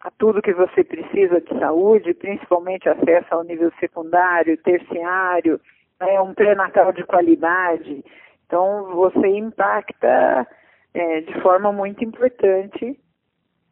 a 0.00 0.10
tudo 0.18 0.42
que 0.42 0.52
você 0.52 0.84
precisa 0.84 1.40
de 1.40 1.58
saúde, 1.58 2.12
principalmente 2.12 2.86
acesso 2.86 3.26
ao 3.30 3.42
nível 3.42 3.72
secundário, 3.80 4.62
terciário, 4.62 5.58
né, 5.98 6.20
um 6.20 6.34
pré-natal 6.34 6.92
de 6.92 7.02
qualidade, 7.04 8.04
então 8.44 8.94
você 8.94 9.26
impacta 9.28 10.46
é, 10.92 11.22
de 11.22 11.40
forma 11.40 11.72
muito 11.72 12.04
importante 12.04 13.00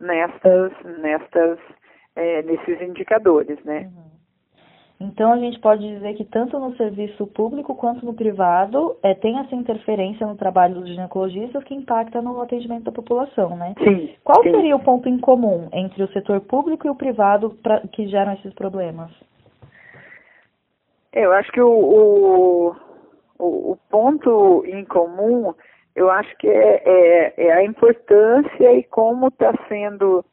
nestas, 0.01 0.73
nestas, 1.01 1.59
é, 2.17 2.43
nesses 2.45 2.81
indicadores, 2.81 3.63
né? 3.63 3.91
Uhum. 3.95 4.11
Então, 5.01 5.33
a 5.33 5.39
gente 5.39 5.59
pode 5.59 5.83
dizer 5.87 6.15
que 6.15 6.25
tanto 6.25 6.59
no 6.59 6.77
serviço 6.77 7.27
público 7.27 7.75
quanto 7.75 8.07
no 8.07 8.15
privado 8.15 8.97
é, 9.03 9.13
tem 9.13 9.39
essa 9.39 9.55
interferência 9.55 10.27
no 10.27 10.37
trabalho 10.37 10.77
dos 10.77 10.89
ginecologistas 10.89 11.65
que 11.65 11.75
impacta 11.75 12.23
no 12.23 12.41
atendimento 12.41 12.85
da 12.85 12.93
população, 12.93 13.57
né? 13.57 13.75
Sim. 13.83 14.15
Qual 14.23 14.43
sim. 14.43 14.53
seria 14.53 14.77
o 14.77 14.83
ponto 14.83 15.09
em 15.09 15.19
comum 15.19 15.69
entre 15.73 16.03
o 16.03 16.13
setor 16.13 16.41
público 16.41 16.87
e 16.87 16.91
o 16.91 16.95
privado 16.95 17.51
pra, 17.63 17.81
que 17.81 18.07
geram 18.07 18.35
esses 18.35 18.55
problemas? 18.55 19.11
Eu 21.13 21.33
acho 21.33 21.51
que 21.51 21.61
o, 21.61 22.75
o, 23.39 23.73
o 23.73 23.79
ponto 23.91 24.65
em 24.67 24.85
comum, 24.85 25.53
eu 25.95 26.09
acho 26.11 26.37
que 26.39 26.49
é, 26.49 26.83
é, 26.85 27.47
é 27.47 27.53
a 27.53 27.65
importância 27.65 28.73
e 28.73 28.85
como 28.85 29.29
está 29.29 29.53
sendo 29.69 30.25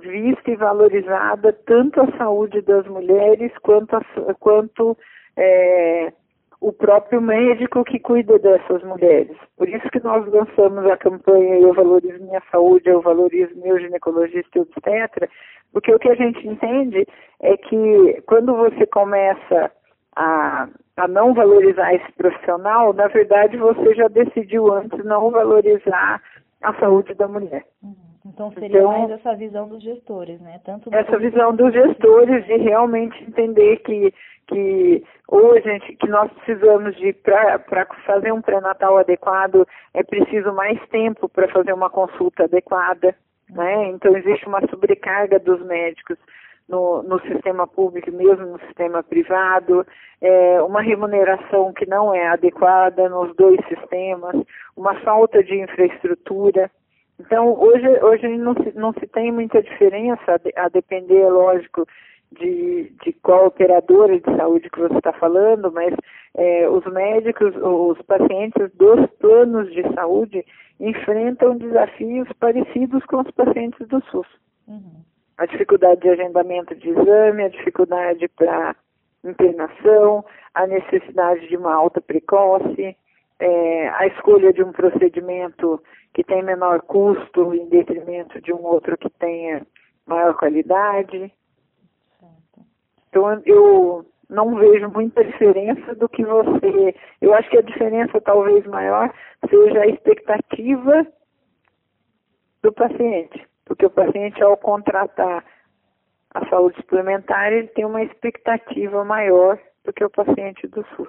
vista 0.00 0.50
e 0.50 0.56
valorizada 0.56 1.52
tanto 1.66 2.00
a 2.00 2.18
saúde 2.18 2.60
das 2.62 2.86
mulheres 2.86 3.52
quanto, 3.62 3.96
a, 3.96 4.34
quanto 4.34 4.96
é, 5.36 6.12
o 6.60 6.72
próprio 6.72 7.20
médico 7.20 7.84
que 7.84 7.98
cuida 7.98 8.38
dessas 8.38 8.82
mulheres. 8.82 9.36
Por 9.56 9.68
isso 9.68 9.88
que 9.90 10.02
nós 10.02 10.26
lançamos 10.30 10.84
a 10.86 10.96
campanha 10.96 11.58
Eu 11.58 11.72
Valorizo 11.72 12.22
Minha 12.22 12.42
Saúde, 12.50 12.88
Eu 12.88 13.00
Valorizo 13.00 13.56
Meu 13.56 13.78
Ginecologista 13.78 14.58
e 14.58 14.60
Obstetra, 14.60 15.28
porque 15.72 15.94
o 15.94 15.98
que 15.98 16.08
a 16.08 16.14
gente 16.14 16.46
entende 16.46 17.06
é 17.40 17.56
que 17.56 18.22
quando 18.26 18.54
você 18.54 18.86
começa 18.86 19.70
a, 20.16 20.68
a 20.96 21.08
não 21.08 21.32
valorizar 21.32 21.94
esse 21.94 22.12
profissional, 22.12 22.92
na 22.92 23.08
verdade 23.08 23.56
você 23.56 23.94
já 23.94 24.08
decidiu 24.08 24.72
antes 24.72 25.02
não 25.04 25.30
valorizar 25.30 26.20
a 26.62 26.74
saúde 26.74 27.14
da 27.14 27.26
mulher. 27.26 27.64
Uhum. 27.82 28.09
Então 28.24 28.52
seria 28.52 28.78
então, 28.78 28.86
mais 28.86 29.10
essa 29.10 29.34
visão 29.34 29.68
dos 29.68 29.82
gestores, 29.82 30.40
né? 30.40 30.60
Tanto 30.64 30.94
essa 30.94 31.18
visão 31.18 31.54
dos 31.54 31.72
gestores 31.72 32.44
de 32.46 32.56
realmente 32.56 33.22
entender 33.24 33.78
que 33.78 34.12
que 34.46 35.04
hoje 35.28 35.62
gente, 35.62 35.94
que 35.94 36.08
nós 36.08 36.30
precisamos 36.32 36.96
de 36.96 37.12
para 37.12 37.86
fazer 38.04 38.32
um 38.32 38.42
pré-natal 38.42 38.98
adequado 38.98 39.66
é 39.94 40.02
preciso 40.02 40.52
mais 40.52 40.78
tempo 40.88 41.28
para 41.28 41.48
fazer 41.48 41.72
uma 41.72 41.88
consulta 41.88 42.44
adequada, 42.44 43.14
né? 43.48 43.88
Então 43.88 44.16
existe 44.16 44.46
uma 44.46 44.60
sobrecarga 44.68 45.38
dos 45.38 45.64
médicos 45.64 46.18
no, 46.68 47.02
no 47.02 47.20
sistema 47.22 47.66
público, 47.66 48.10
mesmo 48.12 48.46
no 48.46 48.60
sistema 48.60 49.02
privado, 49.02 49.86
é, 50.20 50.62
uma 50.62 50.80
remuneração 50.80 51.72
que 51.72 51.84
não 51.86 52.14
é 52.14 52.28
adequada 52.28 53.08
nos 53.08 53.34
dois 53.36 53.58
sistemas, 53.68 54.36
uma 54.76 54.94
falta 55.00 55.42
de 55.42 55.60
infraestrutura. 55.60 56.70
Então, 57.20 57.52
hoje, 57.60 57.86
hoje 58.02 58.28
não, 58.38 58.54
se, 58.54 58.72
não 58.74 58.92
se 58.94 59.06
tem 59.06 59.30
muita 59.30 59.62
diferença, 59.62 60.40
a 60.56 60.68
depender, 60.70 61.28
lógico, 61.28 61.86
de, 62.32 62.92
de 63.04 63.12
qual 63.22 63.46
operadora 63.46 64.18
de 64.18 64.36
saúde 64.36 64.70
que 64.70 64.80
você 64.80 64.96
está 64.96 65.12
falando, 65.12 65.70
mas 65.70 65.94
é, 66.34 66.68
os 66.68 66.84
médicos, 66.86 67.54
os 67.56 68.00
pacientes 68.02 68.72
dos 68.74 69.06
planos 69.18 69.70
de 69.72 69.82
saúde 69.94 70.44
enfrentam 70.78 71.58
desafios 71.58 72.28
parecidos 72.38 73.04
com 73.04 73.20
os 73.20 73.30
pacientes 73.32 73.86
do 73.88 74.02
SUS. 74.06 74.26
Uhum. 74.66 75.02
A 75.36 75.44
dificuldade 75.44 76.00
de 76.00 76.08
agendamento 76.08 76.74
de 76.74 76.88
exame, 76.88 77.44
a 77.44 77.48
dificuldade 77.48 78.28
para 78.28 78.74
internação, 79.24 80.24
a 80.54 80.66
necessidade 80.66 81.46
de 81.48 81.56
uma 81.56 81.74
alta 81.74 82.00
precoce, 82.00 82.96
é, 83.40 83.88
a 83.88 84.06
escolha 84.06 84.52
de 84.52 84.62
um 84.62 84.70
procedimento 84.70 85.82
que 86.12 86.22
tem 86.22 86.42
menor 86.42 86.82
custo 86.82 87.54
em 87.54 87.68
detrimento 87.68 88.40
de 88.42 88.52
um 88.52 88.62
outro 88.62 88.98
que 88.98 89.08
tenha 89.10 89.66
maior 90.06 90.34
qualidade. 90.34 91.32
Então 93.08 93.42
eu 93.46 94.04
não 94.28 94.54
vejo 94.56 94.88
muita 94.90 95.24
diferença 95.24 95.94
do 95.94 96.08
que 96.08 96.24
você. 96.24 96.94
Eu 97.20 97.34
acho 97.34 97.48
que 97.50 97.58
a 97.58 97.62
diferença 97.62 98.20
talvez 98.20 98.64
maior 98.66 99.12
seja 99.48 99.80
a 99.80 99.86
expectativa 99.86 101.06
do 102.62 102.72
paciente, 102.72 103.48
porque 103.64 103.86
o 103.86 103.90
paciente 103.90 104.42
ao 104.42 104.56
contratar 104.56 105.44
a 106.32 106.46
saúde 106.48 106.76
suplementar 106.76 107.52
ele 107.52 107.68
tem 107.68 107.84
uma 107.84 108.02
expectativa 108.02 109.02
maior 109.02 109.58
do 109.84 109.92
que 109.92 110.04
o 110.04 110.10
paciente 110.10 110.66
do 110.68 110.84
SUS. 110.94 111.08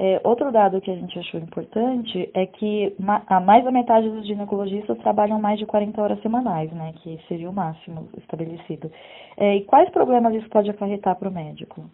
É, 0.00 0.20
outro 0.22 0.52
dado 0.52 0.80
que 0.80 0.92
a 0.92 0.94
gente 0.94 1.18
achou 1.18 1.40
importante 1.40 2.30
é 2.32 2.46
que 2.46 2.94
a 3.26 3.40
mais 3.40 3.64
da 3.64 3.72
metade 3.72 4.08
dos 4.08 4.24
ginecologistas 4.28 4.96
trabalham 4.98 5.40
mais 5.40 5.58
de 5.58 5.66
40 5.66 6.00
horas 6.00 6.22
semanais, 6.22 6.70
né, 6.72 6.94
que 7.02 7.18
seria 7.26 7.50
o 7.50 7.52
máximo 7.52 8.08
estabelecido. 8.16 8.92
É, 9.36 9.56
e 9.56 9.64
quais 9.64 9.90
problemas 9.90 10.32
isso 10.34 10.48
pode 10.50 10.70
acarretar 10.70 11.16
para 11.16 11.28
o 11.28 11.32
médico? 11.32 11.84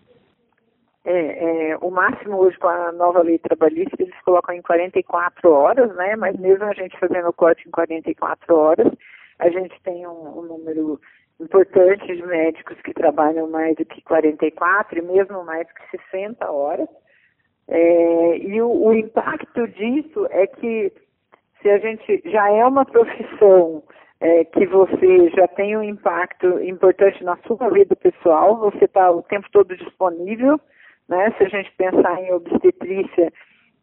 É, 1.07 1.71
é, 1.71 1.77
o 1.79 1.91
máximo 1.91 2.37
hoje 2.37 2.59
com 2.59 2.69
a 2.69 2.93
nova 2.93 3.23
lei 3.23 3.39
trabalhista 3.39 3.97
eles 3.99 4.15
colocam 4.23 4.55
em 4.55 4.61
44 4.61 5.51
horas, 5.51 5.95
né? 5.97 6.15
Mas 6.17 6.39
mesmo 6.39 6.65
a 6.65 6.75
gente 6.75 6.99
fazendo 6.99 7.29
o 7.29 7.33
corte 7.33 7.67
em 7.67 7.71
44 7.71 8.55
horas, 8.55 8.93
a 9.39 9.49
gente 9.49 9.81
tem 9.83 10.07
um, 10.07 10.39
um 10.39 10.43
número 10.43 11.01
importante 11.41 12.07
de 12.07 12.27
médicos 12.27 12.81
que 12.83 12.93
trabalham 12.93 13.51
mais 13.51 13.77
do 13.77 13.85
que 13.87 14.03
44 14.03 14.99
e 14.99 15.03
mesmo 15.03 15.43
mais 15.45 15.67
que 15.73 15.99
60 16.11 16.51
horas 16.51 16.89
É, 17.69 18.39
e 18.39 18.61
o, 18.61 18.87
o 18.87 18.95
impacto 18.95 19.67
disso 19.69 20.27
é 20.31 20.47
que 20.47 20.93
se 21.63 21.71
a 21.71 21.79
gente 21.79 22.23
já 22.27 22.51
é 22.51 22.65
uma 22.65 22.85
profissão 22.87 23.83
é, 24.21 24.45
que 24.45 24.67
você 24.67 25.31
já 25.31 25.49
tem 25.49 25.77
um 25.77 25.83
impacto 25.83 26.63
importante 26.63 27.23
na 27.25 27.37
sua 27.47 27.71
vida 27.71 27.97
pessoal, 27.97 28.59
você 28.59 28.85
está 28.85 29.11
o 29.11 29.23
tempo 29.23 29.47
todo 29.53 29.77
disponível, 29.77 30.61
né? 31.09 31.33
Se 31.37 31.45
a 31.45 31.49
gente 31.49 31.71
pensar 31.73 32.23
em 32.23 32.33
obstetrícia, 32.33 33.33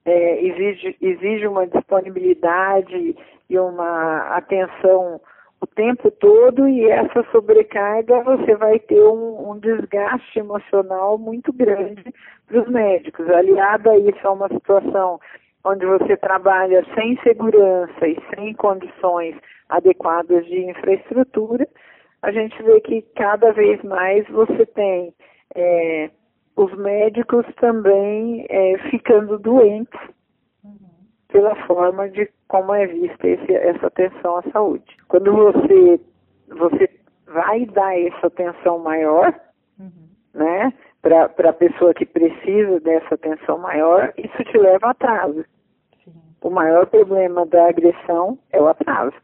é, 0.05 0.43
exige, 0.43 0.97
exige 1.01 1.47
uma 1.47 1.67
disponibilidade 1.67 3.15
e 3.49 3.59
uma 3.59 4.35
atenção 4.35 5.21
o 5.61 5.67
tempo 5.67 6.09
todo 6.09 6.67
e 6.67 6.89
essa 6.89 7.23
sobrecarga 7.31 8.23
você 8.23 8.55
vai 8.55 8.79
ter 8.79 9.01
um, 9.03 9.51
um 9.51 9.59
desgaste 9.59 10.39
emocional 10.39 11.19
muito 11.19 11.53
grande 11.53 12.03
para 12.47 12.61
os 12.61 12.67
médicos. 12.67 13.29
Aliado 13.29 13.91
a 13.91 13.97
isso 13.97 14.27
a 14.27 14.31
uma 14.31 14.49
situação 14.49 15.19
onde 15.63 15.85
você 15.85 16.17
trabalha 16.17 16.83
sem 16.95 17.15
segurança 17.21 18.07
e 18.07 18.17
sem 18.33 18.53
condições 18.55 19.35
adequadas 19.69 20.45
de 20.47 20.65
infraestrutura, 20.65 21.67
a 22.23 22.31
gente 22.31 22.61
vê 22.63 22.81
que 22.81 23.03
cada 23.15 23.51
vez 23.51 23.81
mais 23.83 24.27
você 24.29 24.65
tem 24.65 25.13
é, 25.55 26.09
os 26.55 26.75
médicos 26.75 27.45
também 27.59 28.45
é, 28.49 28.77
ficando 28.89 29.37
doentes 29.37 29.99
pela 31.27 31.55
forma 31.67 32.09
de 32.09 32.29
como 32.47 32.73
é 32.73 32.85
vista 32.87 33.27
esse, 33.27 33.53
essa 33.53 33.87
atenção 33.87 34.37
à 34.37 34.43
saúde. 34.51 34.97
Quando 35.11 35.33
você, 35.33 35.99
você 36.47 36.89
vai 37.27 37.65
dar 37.65 37.99
essa 37.99 38.27
atenção 38.27 38.79
maior, 38.79 39.37
uhum. 39.77 40.07
né, 40.33 40.73
para 41.01 41.49
a 41.49 41.53
pessoa 41.53 41.93
que 41.93 42.05
precisa 42.05 42.79
dessa 42.79 43.15
atenção 43.15 43.57
maior, 43.57 44.13
isso 44.17 44.41
te 44.45 44.57
leva 44.57 44.87
a 44.87 44.91
atraso. 44.91 45.43
Sim. 46.05 46.13
O 46.41 46.49
maior 46.49 46.85
problema 46.85 47.45
da 47.45 47.67
agressão 47.67 48.39
é 48.53 48.61
o 48.61 48.69
atraso. 48.69 49.17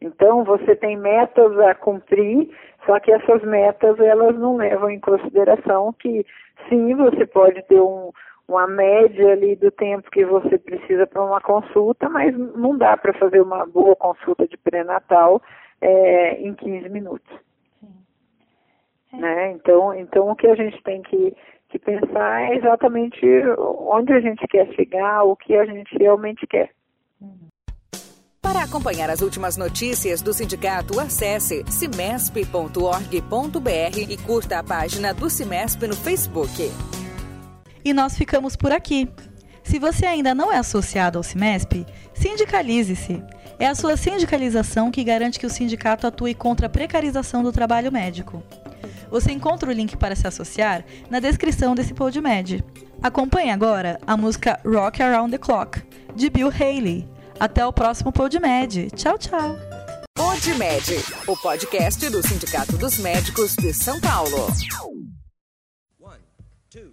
Então 0.00 0.44
você 0.44 0.76
tem 0.76 0.96
metas 0.96 1.58
a 1.58 1.74
cumprir, 1.74 2.48
só 2.86 3.00
que 3.00 3.10
essas 3.10 3.42
metas 3.42 3.98
elas 3.98 4.38
não 4.38 4.56
levam 4.56 4.88
em 4.88 5.00
consideração 5.00 5.92
que 5.94 6.24
sim, 6.68 6.94
você 6.94 7.26
pode 7.26 7.60
ter 7.66 7.80
um, 7.80 8.12
uma 8.48 8.66
média 8.66 9.32
ali 9.32 9.54
do 9.54 9.70
tempo 9.70 10.10
que 10.10 10.24
você 10.24 10.58
precisa 10.58 11.06
para 11.06 11.22
uma 11.22 11.40
consulta, 11.40 12.08
mas 12.08 12.36
não 12.36 12.76
dá 12.76 12.96
para 12.96 13.12
fazer 13.12 13.42
uma 13.42 13.66
boa 13.66 13.94
consulta 13.94 14.48
de 14.48 14.56
pré-natal 14.56 15.40
é, 15.80 16.40
em 16.40 16.54
15 16.54 16.88
minutos. 16.88 17.30
É. 19.12 19.16
Né? 19.16 19.52
Então, 19.52 19.94
então 19.94 20.30
o 20.30 20.34
que 20.34 20.46
a 20.46 20.54
gente 20.54 20.82
tem 20.82 21.02
que, 21.02 21.36
que 21.68 21.78
pensar 21.78 22.42
é 22.42 22.56
exatamente 22.56 23.20
onde 23.58 24.14
a 24.14 24.20
gente 24.20 24.46
quer 24.48 24.66
chegar, 24.74 25.24
o 25.24 25.36
que 25.36 25.54
a 25.54 25.66
gente 25.66 25.96
realmente 25.98 26.46
quer. 26.46 26.70
Para 28.40 28.62
acompanhar 28.62 29.10
as 29.10 29.20
últimas 29.20 29.58
notícias 29.58 30.22
do 30.22 30.32
sindicato, 30.32 30.98
acesse 30.98 31.64
cimesp.org.br 31.70 33.98
e 34.08 34.16
curta 34.26 34.58
a 34.58 34.64
página 34.64 35.12
do 35.12 35.28
Cimesp 35.28 35.86
no 35.86 35.94
Facebook. 35.94 36.97
E 37.88 37.92
nós 37.94 38.18
ficamos 38.18 38.54
por 38.54 38.70
aqui. 38.70 39.08
Se 39.64 39.78
você 39.78 40.04
ainda 40.04 40.34
não 40.34 40.52
é 40.52 40.58
associado 40.58 41.16
ao 41.16 41.22
CIMESP, 41.22 41.86
sindicalize-se. 42.12 43.24
É 43.58 43.66
a 43.66 43.74
sua 43.74 43.96
sindicalização 43.96 44.90
que 44.90 45.02
garante 45.02 45.38
que 45.38 45.46
o 45.46 45.50
sindicato 45.50 46.06
atue 46.06 46.34
contra 46.34 46.66
a 46.66 46.68
precarização 46.68 47.42
do 47.42 47.50
trabalho 47.50 47.90
médico. 47.90 48.42
Você 49.10 49.32
encontra 49.32 49.70
o 49.70 49.72
link 49.72 49.96
para 49.96 50.14
se 50.14 50.26
associar 50.26 50.84
na 51.08 51.18
descrição 51.18 51.74
desse 51.74 51.94
PodMed. 51.94 52.62
Acompanhe 53.02 53.50
agora 53.50 53.98
a 54.06 54.18
música 54.18 54.60
Rock 54.66 55.02
Around 55.02 55.30
the 55.30 55.38
Clock, 55.38 55.82
de 56.14 56.28
Bill 56.28 56.50
Haley. 56.50 57.08
Até 57.40 57.64
o 57.64 57.72
próximo 57.72 58.12
PodMed. 58.12 58.90
Tchau, 58.90 59.16
tchau. 59.16 59.56
PodMed, 60.14 60.92
o 61.26 61.34
podcast 61.38 62.06
do 62.10 62.22
Sindicato 62.22 62.76
dos 62.76 62.98
Médicos 62.98 63.56
de 63.56 63.72
São 63.72 63.98
Paulo. 63.98 64.46
One, 65.98 66.20
two. 66.68 66.92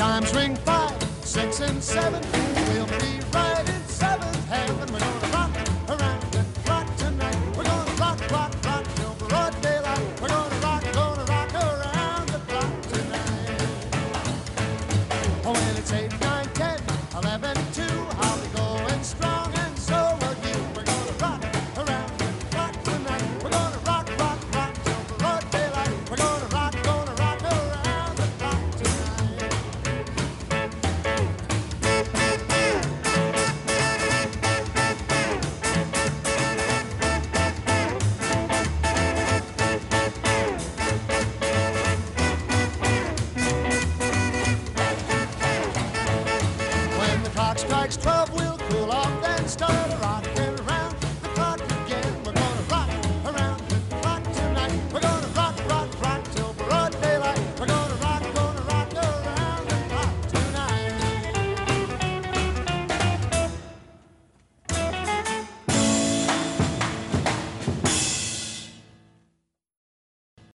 Chimes 0.00 0.34
ring 0.34 0.56
five, 0.56 0.96
six, 1.20 1.60
and 1.60 1.82
seven. 1.84 2.22
We'll 2.72 2.86
be 2.86 3.20
right 3.34 3.68
in. 3.68 3.79